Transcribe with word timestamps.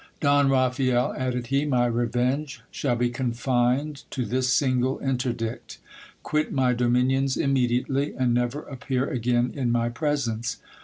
Don 0.19 0.49
Raphael, 0.49 1.13
added 1.15 1.45
he, 1.53 1.63
my 1.63 1.85
revenge 1.85 2.61
shall 2.71 2.95
be 2.95 3.11
confined, 3.11 4.01
to 4.09 4.25
this 4.25 4.51
single 4.51 4.97
interdict 4.97 5.77
Quit 6.23 6.51
my 6.51 6.73
dominions 6.73 7.37
immediately, 7.37 8.15
and 8.15 8.33
never 8.33 8.61
appear 8.63 9.07
again 9.07 9.51
in 9.53 9.71
my 9.71 9.89
presence. 9.89 10.57